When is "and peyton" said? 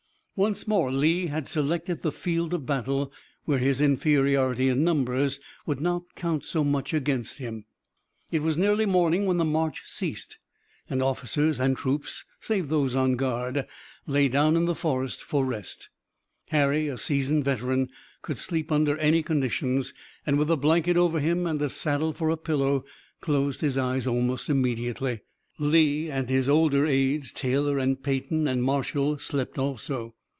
27.77-28.47